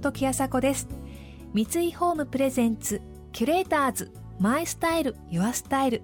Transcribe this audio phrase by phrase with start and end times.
[0.00, 0.88] 時あさこです。
[1.52, 6.02] 三井ホームプレゼンツキュレーターズマイスタイルユアスタイル。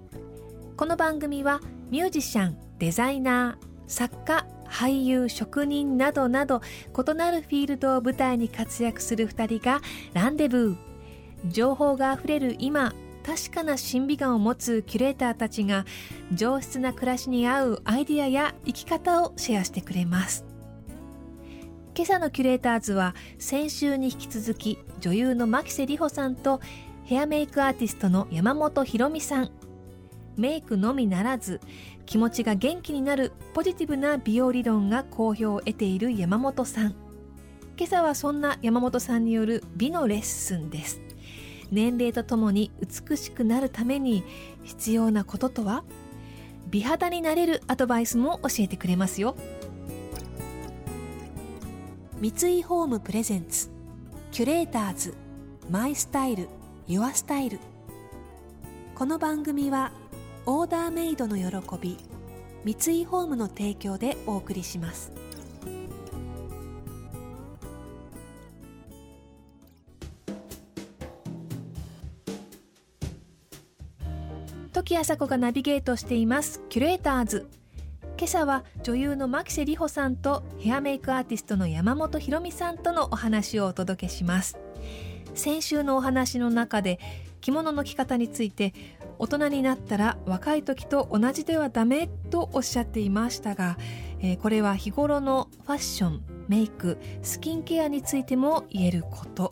[0.77, 9.81] この番組はミュージシャンデザイナー作家俳優職人などなど異なるフィールドを舞台に活躍する2人が
[10.13, 10.77] ランデブー。
[11.47, 12.93] 情報があふれる今
[13.25, 15.85] 確かな審美眼を持つキュレーターたちが
[16.31, 20.45] 上質な暮らしに合うアイディアや生き方をシェアしてくれます。
[21.95, 26.61] 今朝のキュレーターズは先週に引き続き女優の牧瀬里穂さんと
[27.05, 29.49] ヘアメイクアーティストの山本ひろみさん。
[30.37, 31.61] メイクのみならず
[32.05, 36.95] 気持ちが元気になるポジティブな美容理論が好評を得ている山本さん。
[37.75, 41.04] 今朝はそんな山本さんによる美のレッスンです。
[41.71, 44.23] 年齢とともに美しくなるために
[44.63, 45.83] 必要なこととは？
[46.69, 49.35] 美肌になれるアドバイスも教えてくれますよ。
[52.19, 53.69] 三井ホームプレゼンツ
[54.31, 55.13] キュレーターズ
[55.69, 56.47] マイスタイル
[56.87, 57.59] ユアスタイル。
[58.95, 59.91] この番組は
[60.45, 61.45] オーダーメイドの喜
[61.79, 61.97] び
[62.63, 65.11] 三井ホームの提供でお送りします。
[74.85, 76.61] 時あさこがナビゲートしています。
[76.69, 77.47] キュレーターズ。
[78.19, 84.59] 今朝は女優の牧瀬里穂さんとヘアメイクアーティストの山本ひろみさんとのお話をお届けします。
[85.33, 86.99] 先週のお話の中で
[87.41, 88.75] 着物の着方について
[89.17, 93.79] 大人になったら若い時と同じではダメとおっしゃっていましたが、
[94.19, 99.51] えー、これは日頃のファッションメイクスキンケアについても言えること。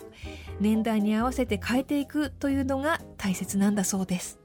[0.59, 4.42] 年代に合わせて変えていくというのが大切なんだそうです。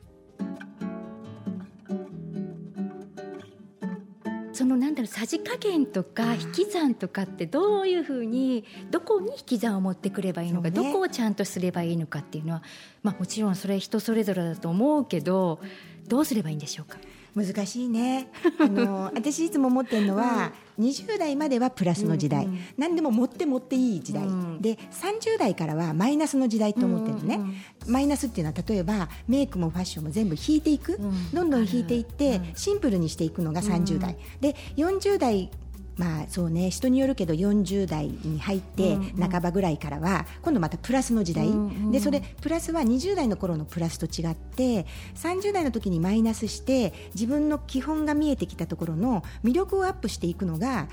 [4.59, 12.63] to なんだろうさじ加減とか引き算とかってどういうふうにどこに引き算を持ってくればいいのか、ね、どこをちゃんとすればいいのかっていうのは、
[13.03, 15.61] まあ、もちろんそれ人それぞれだと思うけど
[16.07, 16.99] どうすればいいんでしょうか？
[17.35, 18.29] 難しいね。
[18.59, 27.55] あの 私いつも思ってるのは、うん、20代まではプラスの時代、うんうん、何でも持って持っていい時代、うん、で30代からはマイナスの時代と思ってるのね、うんうん
[27.87, 35.51] マイナスっていうのは例えばメイクもファッションも全部引いていく、うん、どんどん引いていって、シンプルにしていくのが30代、で40代
[35.99, 41.51] まあそうね人によるけど40代に入って半ばぐらいからは今度またプラスの時代、
[41.91, 44.87] でそれプラスは20代の頃のプラスと違って
[45.17, 50.89] 30代の時にマイナスして自分の基本が見えてきたところの魅力をアップしていくのが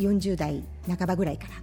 [0.00, 1.54] 40代半ばぐらいから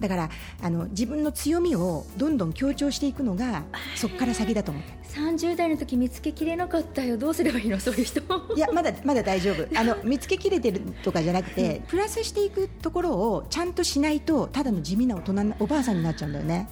[0.00, 0.30] だから
[0.62, 3.64] あの自分の強みをどんどん強調していくのが
[3.96, 5.00] そこから先だと思って。
[5.10, 7.18] 30代の時見つけきれなかったよ。
[7.18, 7.80] どうすればいいの？
[7.80, 8.20] そういう人。
[8.56, 9.66] いやまだまだ大丈夫。
[9.78, 16.68] あの 見つけきれてるとかじゃなくて、プラスしていくところをちゃんとしないとただの地味な大人おばあさんになっちゃうんだよね。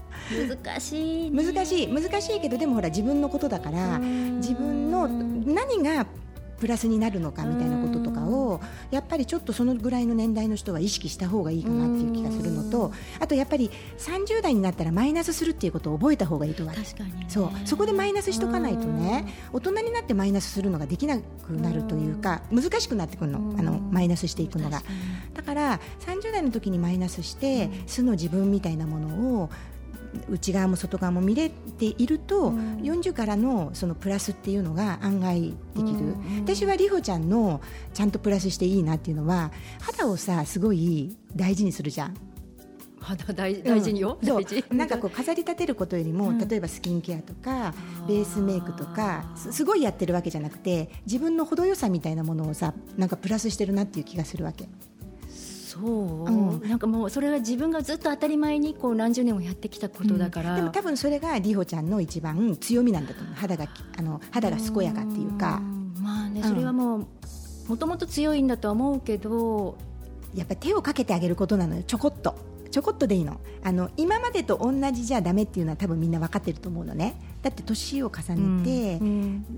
[0.48, 1.88] 難しい、難しい。
[1.88, 6.06] 難しいけどでもほら自分のことだから自分の何が
[6.58, 8.60] プラスになるのかみたいなこととかを
[8.90, 17.50] やっぱりちょっとそのぐらいの年代の人は意識した方がいいかなっていう気がするのとあとやっぱり30代になったらマイナスするっていうことを覚えた方がいいと思う確かに、ね、そう。
[17.64, 23.38] そこでマイナスしとかないとね大人になってマイナスするのができなくなるというか難しくなってくるの。
[23.58, 24.82] あのマイナスしていくのが。
[25.34, 29.50] だから30代の時にマイナスして素の自分みたいなものを
[30.28, 37.60] 内側も外側も見れていると、うん、40からのそのプラスっていうのが案外できる、うんうん、私は里穂ちゃんの
[37.92, 42.16] ちゃんとプラスしていいなっていうのは肌をさすごい大事にするじゃん。
[43.00, 44.24] 肌大大事によ、う。
[44.24, 47.74] ん、そうなんかこう飾り立てることよりも、うん、例えばスキンケアとか
[48.06, 54.68] ベースメイクとかすごいやってるわけじゃなくて自分の程よさみたいなものをさなんかプラスしてるなっていう気がするわけ。
[55.80, 63.34] そう、うん、なんかもうそれは自分がずっと当たり前にこう何十年もやってきたことだから、うん、でも多分それが里穂ちゃんの一番強みなんだと思う。
[63.34, 63.66] 肌が
[63.96, 65.60] あの肌が健やかっていうか。
[66.00, 67.06] まあねそれはもう
[67.68, 69.76] もともと強いんだとは思うけど。
[70.34, 71.82] やっぱり手をかけてあげることなのよ。
[71.82, 72.34] ちょこっと。
[72.70, 73.40] ちょこっとでいいの。
[73.64, 77.18] あの今までと同じじゃダメっていうのは多分みんな分かってると思うのね。
[77.42, 79.00] だって年を重ねて、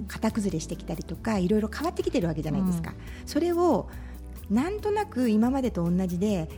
[0.07, 2.97] 型崩れしてきたりとかいろいろ変わってきてるわけじゃないですか、うん、
[3.27, 3.89] それを
[4.51, 6.49] なんとなく今までと同じで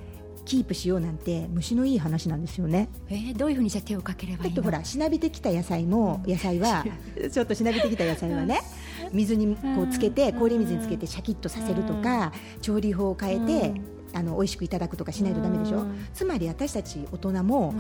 [0.45, 2.89] キープしようなんて虫のいい話なんですよね。
[3.09, 4.63] えー、どういうふうにじゃ手をかければいいの？
[4.63, 6.85] ほらしなびてきた野菜も野菜は
[7.31, 8.61] ちょっとしなびてきた野菜はね。
[9.13, 13.75] 水にこうつけて氷水につけてシャキッとさせるとか調理法を変えて
[14.15, 16.07] あの美味しくいただくとかしないとダメでしょ、うん。
[16.13, 17.75] つまり私たち大人も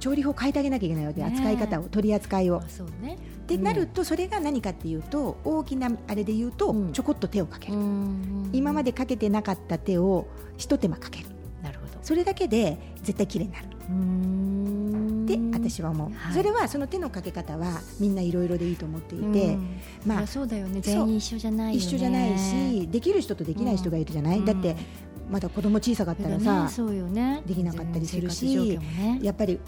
[0.00, 2.56] 調理法を変えてあげなきゃいけないわけ、ね扱い方を取り扱いを。
[2.56, 6.92] あそうねってなるとそれが何かっていうと大きなあれで言うと、うん。
[6.92, 11.26] ちょこっと手をかける、うん今までかけてなかった手を一手間かける。
[11.62, 11.92] なるほど。
[12.02, 13.66] それだけで絶対綺麗になる。
[15.24, 16.34] って私は思う、はい。
[16.34, 19.28] それはその手のかけ方はみんないろいろでいいと思っていて、う
[19.58, 19.80] ん。
[20.06, 20.80] まあまあそうだよね。
[20.80, 21.86] 全員一緒じゃないよね。
[21.86, 24.44] 一緒じゃないしできる人とできない人がいるじゃない、うん。
[24.44, 24.76] だって
[25.28, 27.42] まだ子供小さかったらださ、ねそうよね。
[27.46, 29.18] できなかったりするしね。
[29.22, 29.58] やっぱり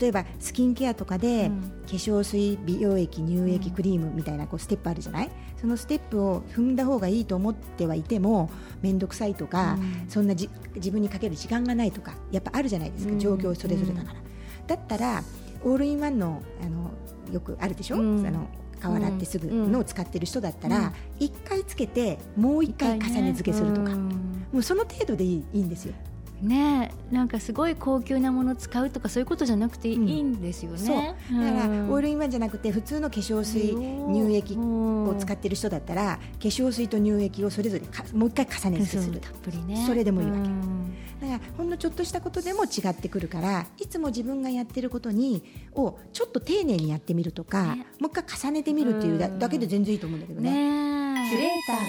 [0.00, 1.60] 例えばスキンケアとかで、うん。
[1.88, 5.30] 化粧水美容液乳液うんクリームみたいなこうステップあるじゃない？
[5.58, 8.50] そのステップを踏んだ方がいいと思ってはいても
[8.82, 10.08] 面倒くさいとか、うん。
[10.10, 13.18] そんなじ自分にかける時間がないとかやっぱあるじゃないですか、うん。
[13.18, 14.20] 状況それぞれだから、
[14.66, 15.22] だったら
[15.64, 16.90] オールインワンのあの
[17.32, 18.26] よくあるでしょ、うん。
[18.26, 18.46] あの
[18.78, 24.46] 顔洗ってすぐのを使ってる人だったら、一回つけてもう一回重ね付けするとか、うん。
[24.52, 25.94] もうその程度でいいいいんですよ。
[26.40, 30.40] ねえなんかすごい高級なもの使うとかそういうことじゃなくていいん。
[30.40, 30.96] ですよね、そう。
[31.42, 39.18] だから、うんオールインワンじゃなくて普通の化粧水乳液を使ってる人だったら、化粧水と乳液をそれぞれかもう一回重ね付けする。
[39.18, 39.84] たっぷりね。
[39.84, 40.42] それでもいいわけ。
[40.42, 40.77] うん
[41.20, 45.42] だからほんのちょっとしたことでも違ってくるからいつも自分がやってることに
[45.74, 47.86] をちょっと丁寧にやってみるとか、ね。
[48.00, 50.50] もう一回重ねてみるっていうだけで全然いいと思うんだけどね。
[50.50, 51.30] ねえ。
[51.30, 51.86] キュレーター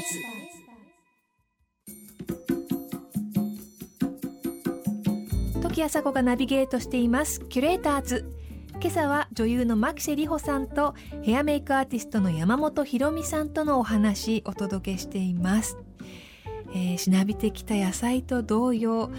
[5.61, 7.41] ズ時あさこがナビゲートしています。
[7.45, 8.25] キュレーターズ
[8.81, 15.77] 今朝は女優の牧瀬里穂さんとヘアメイクアーティストの山本ひろみさんとのお話お届けしています、
[16.73, 19.11] えーしなびてきた野菜と同様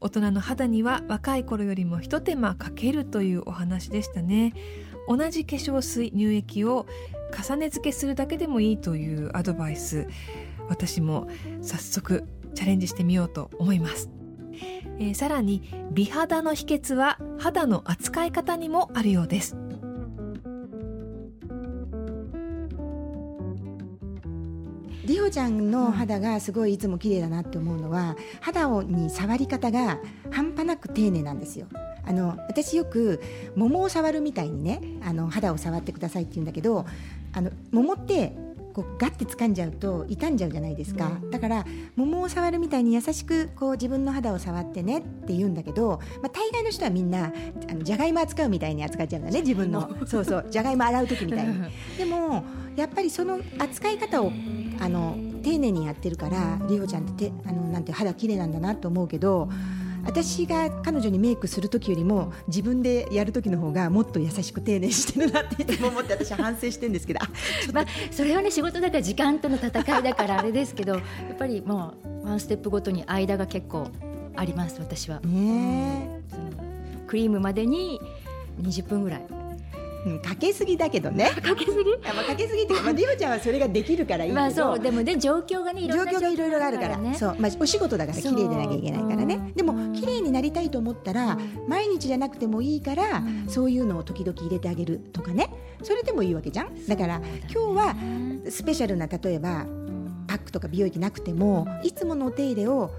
[0.00, 4.54] 大人の肌には若い頃よりも一手間かけるというお話でしたね。
[5.08, 6.86] 同じ化粧水乳液を
[7.32, 10.08] 重ね付けするだけでもいいというアドバイス
[10.68, 11.28] 私も
[11.62, 12.24] 早速
[12.54, 14.10] チャレンジしてみようと思います、
[14.98, 15.62] えーさらに
[15.92, 19.56] 美肌の秘訣は肌の扱い方にもあるようです。
[25.06, 29.98] りほちゃんの肌がすごいいつも綺麗だなって思うのは肌をに触り方が
[30.30, 31.66] 半端なく丁寧なんですよ。
[32.04, 33.20] あの私よく
[33.56, 36.86] 桃を触るみたいにねあの肌を触ってくださいって言うんだけど
[37.32, 38.32] あの桃って
[38.76, 41.64] こうガッて掴んじゃうと傷んじゃうじゃないですか、だから
[41.96, 47.32] 桃を触るみたいに優しくこう自分の肌を触ってねって言うんだけど、まあ、大概の人はみんな
[47.70, 49.88] あのじゃがいも扱うみたいに扱っちゃうんだね自分の。
[50.06, 51.54] そうそうじゃがいも洗う時みたいに。
[51.96, 52.44] でも
[52.76, 54.30] やっぱりその扱い方を
[54.80, 59.48] あの丁寧にやってるからりほちゃんっててあのなんて肌綺麗なんだなと思うけど
[60.04, 67.20] 私が彼女にメイクする時よりも自分でやる時の方がもっと優しく丁寧にしてるなっていつも思って私は反省してるんですけど。
[67.22, 67.28] あ
[67.72, 71.00] まあ、それはね仕事だから時間との戦いだからあれですけどや
[71.32, 73.88] っぱりもうワンステップごとに間が結構
[74.36, 76.50] あります私は、ねその
[77.06, 78.00] クリームまでに
[78.60, 79.45] 20分ぐらいえ、
[80.04, 81.30] うん、かけすぎだけどね。
[81.42, 81.94] かけすぎ？
[82.08, 86.96] あまあ、かけすぎっていうか、まあ、りほちゃんはそれができるからいいけど、 まあそうでもね状況がね状況がいろいろあるから。
[86.96, 89.34] ねそう、まあ、お仕事だから綺麗でなきゃいけないからね。
[89.34, 89.52] うん。
[89.54, 91.38] でも綺麗になりたいと思ったら、うん
[91.68, 93.48] 毎日じゃなくてもいいから、うん。
[93.48, 95.50] そういうのを時々入れてあげるとかね。
[95.82, 96.86] それでもいいわけじゃん。
[96.86, 97.20] だから
[97.52, 97.96] 今日は
[98.48, 99.66] スペシャルな例えば
[100.26, 102.90] パックとか美容液なくてもいつものお手入れを、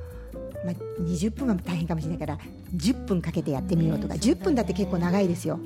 [0.65, 2.37] まあ、20分は大変かもしれないから
[2.75, 5.59] 10分かけてやってみようとか、ね10分だって結構長いですよ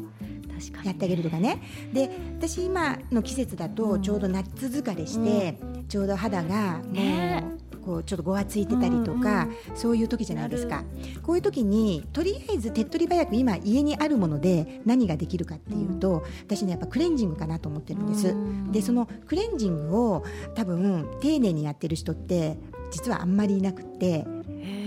[0.84, 1.62] やってあげるとかね。
[1.94, 7.44] で私今の季節だとちょうど夏疲れして、ちょうど肌がもう、ね。
[7.82, 10.84] こうちょっとごわついてたりとか、そういう時じゃないですか。
[11.24, 20.24] こういう時にとりあえず手っ取り早く今家にあるもので何ができるかっていうと、私ねやっぱクレンジングかなと思ってるんです、うんでそのクレンジングを
[20.56, 22.58] 多分丁寧にやってる人って
[22.92, 24.26] 実はあんまりいなくって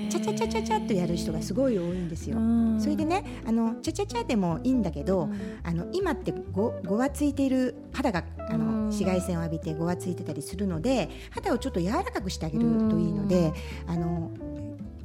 [0.09, 2.39] チャチャチャチャチャっとやる人がすごい多いんですよ。
[2.79, 5.29] それでねあのチャチャチャでもいいんだけど、
[5.63, 8.75] あの今ってごごわついている肌があの、うん。
[8.95, 13.53] 紫外線を浴びてごわついてたりするので肌をちょっと柔らかくしてあげるといいので、
[13.87, 14.31] あの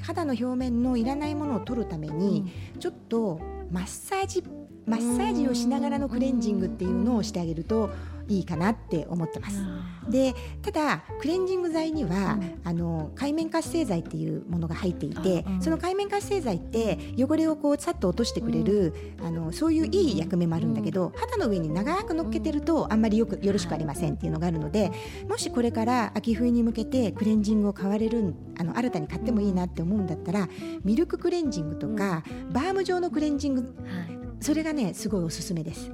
[0.01, 3.39] 肌の表面のいらないものを取るために、ちょっと
[3.71, 4.43] マッサージ
[4.85, 7.89] マッサージをしながらのクレンジングっていうのをしてあげると
[8.29, 9.61] いいかなって思ってます。
[10.09, 18.93] でただクレンジング剤には、あの海面活性剤っていうものが入っていて、あうんその海面活性剤って汚れをこうさっと落としてくれる、
[19.23, 24.91] あのそういういい役目もあるんだけど、肌の上に長く乗っけてるとあんまりよくよろしくありませんっていうのがあるので
[25.27, 30.47] もしこれから秋冬に向けてクレンジングを買われるあの新たに買ってもいいなって思うんだったら
[30.83, 34.19] ミルククレンジングとか、バーム状のクレンジングはい。
[34.41, 35.91] それがねすごいおすすめです。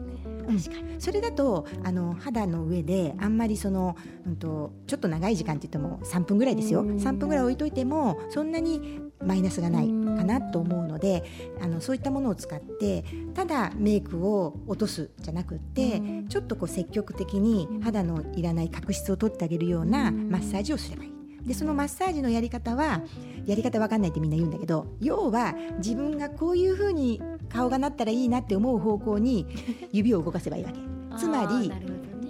[0.99, 6.81] それだとあの肌の上であんまりその、うん、とちょっと長い時間って言っても3分ぐらいですよ。
[6.81, 6.97] うん。
[6.97, 9.91] 3分ぐらい置いといてもそんなにマイナスがないか
[10.23, 11.23] なと思うので
[11.61, 21.15] あのそういったものを使ってただメイクを落とすじゃなくってちょっとこう積極的に肌のいらない角質を取ってあげるようなマッサージをすればいい。
[21.45, 23.01] でそのマッサージのやり方は
[23.45, 27.21] やり方わかんないってみんな言うんだけど要は自分がこういうふうに
[27.55, 29.47] 顔がなったらいいなって思う方向に
[29.91, 30.79] 指を動かせばいいわけ。
[31.17, 31.81] つまり、ね、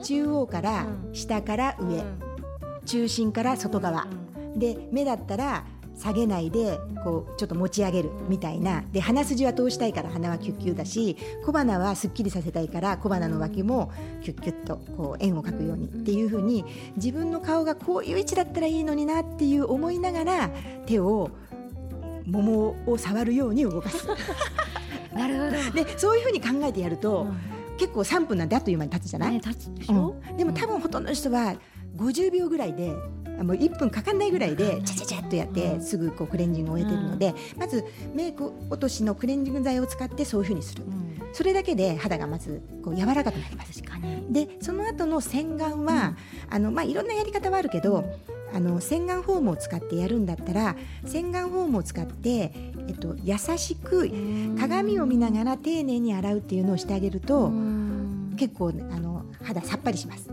[0.03, 2.03] 中央から下から上、うん、
[2.85, 4.07] 中心から外側、
[4.53, 5.65] うん、で目だったら
[5.97, 8.83] 下げないでこうちょっと持ち上げるみたいな。
[8.91, 13.91] で鼻筋は通したいから鼻はキュッキュだし小鼻はすっきりさせたいから小鼻の脇も
[14.21, 16.65] キュッキュッとこう円を描くようにっていうふうに
[16.97, 20.49] 自分の顔がこういう位置だったらいいのになっていう思いながら
[20.85, 21.31] 手を
[22.25, 24.07] 桃を触るように動かす。
[25.15, 25.83] なるほど。
[25.83, 31.55] でそういうふうに考えてやると、うん、結構3分なんてあっという間に経つじゃない、ね、経つでしょ、うん、でも多分ほとんどの人は
[31.95, 40.83] 50秒ぐらいでもう1分かかんないぐらいでちゃちゃちゃっとやってすぐこうクレンジングを終えてるので、まずメイク落としのクレンジング剤を使ってそういうふうにする、
[41.33, 43.75] それだけで肌がまずこう柔らかくなります。
[44.29, 46.15] でその後の洗顔は、
[46.49, 48.03] あのまあ、いろんなやり方はあるけど、
[48.55, 52.53] あの洗顔フォームを使ってやるんだったら洗顔フォームを使って、
[52.87, 54.09] えっと、優しく
[54.57, 57.51] 鏡を見ながら丁寧に洗うっていうのをしてあげると
[58.37, 60.31] 結構あの肌さっぱりします。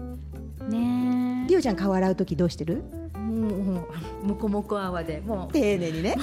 [0.68, 1.46] ね。
[1.48, 2.84] りおちゃん顔洗う時どうしてる？
[3.16, 5.52] もうもこもこ泡でもう。
[5.52, 6.16] 丁寧にね。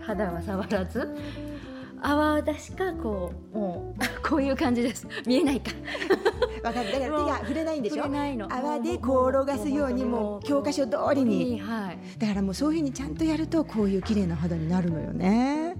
[0.00, 1.08] 肌は触らず。
[2.02, 5.06] 泡出しかこうもうこういう感じです。
[5.24, 5.70] 見えないか
[6.62, 6.92] わかる。
[6.92, 8.04] だから手が触れないんでしょ？
[8.04, 15.76] 泡で転がすようにもう教科書通りに、はい、だからもうそういうふうにちゃんとやるとこういう綺麗な肌になるのよね。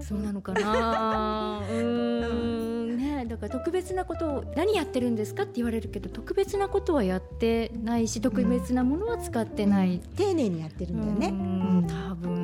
[0.00, 1.62] そうなのかな。
[1.70, 2.96] うん。
[2.96, 12.41] ねだから特別なことを何やってるんですかって言われるけど特別なことはやってないし特別なものは使ってない、うん、丁寧にやってるんだよね、うん、多分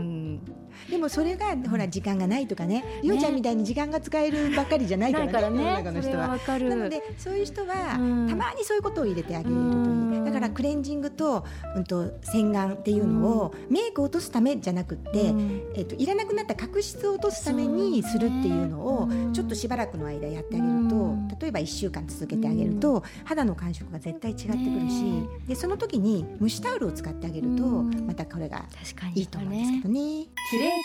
[0.91, 6.39] でもそれがほら時間がないとかねりょうちゃんみたいに時間が使えるばっかりじゃないからね世の中の人は。
[6.69, 7.75] なのでそういう人は
[8.29, 9.98] たまにそういうことを入れてあげるとい
[10.39, 11.45] からクレンジングと,、
[11.77, 15.35] うん、と洗顔っていうのをメイクを落とすためじゃなくて、
[15.75, 24.59] えっといらなくなった角質を落とすためにするっていうのをちょっとしばらくの間やってあげると例えば1週間続けてあげると肌の感触が絶対違ってくる
[24.91, 28.65] しでその時に蒸しタオルを使ってあげるとまたこれが
[29.15, 30.01] いいと思うんですけどね。
[30.01, 30.27] ー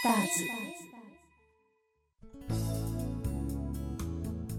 [0.04, 0.83] ターズ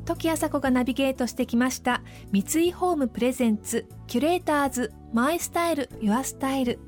[0.04, 2.02] 時あさこがナビゲートしてきました。
[2.30, 6.78] 三井ホームプレゼンツキュレーターズマイスタイルユアスタイル。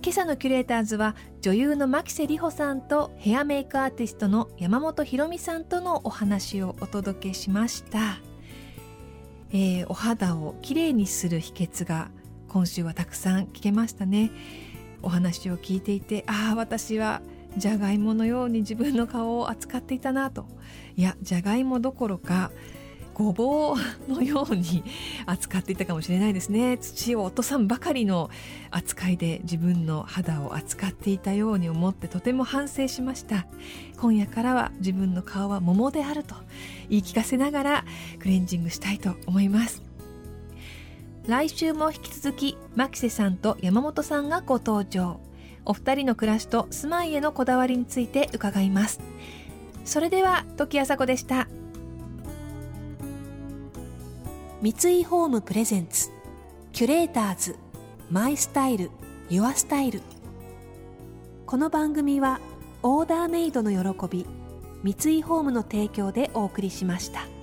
[0.00, 8.20] 今朝のキュレーターズは女優の牧瀬里穂さんとヘアメイクアーティストの山本ひろみさんとのお話をお届けしました、
[9.50, 12.10] えー、お肌をきれいにする秘訣が
[12.48, 14.30] 今週はたくさん聞けましたね。
[15.02, 17.20] お話を聞いていてああ私は
[17.58, 20.46] じゃがいものように自分の顔を扱っていたなと。
[20.96, 22.50] いやじゃがいもどころか
[23.14, 24.84] ごぼうのように
[25.26, 26.78] 扱っていたかもしれないですね。
[26.78, 28.30] 土を落とさんばかりの
[28.70, 33.46] 扱いで自分の肌を扱っていたように思ってとても反省しました。
[34.00, 36.36] 今夜からは自分の顔は桃であると
[36.88, 37.84] 言い聞かせながら
[38.20, 39.82] クレンジングしたいと思います。
[41.26, 45.27] 来週も引き続き牧瀬さんと山本さんがご登場。
[45.68, 49.00] お二人の暮らしと住まいへのこだわりについて伺います。
[49.84, 51.46] それでは時あさこでした。
[54.62, 54.70] 三
[55.00, 56.10] 井ホームプレゼンツ
[56.72, 57.56] キュレーターズ
[58.10, 58.90] マイスタイル
[59.28, 60.00] ユアスタイル。
[61.46, 62.40] この番組は
[62.82, 64.26] オーダーメイドの喜び
[64.82, 67.37] 三井ホームの提供でお送りしました。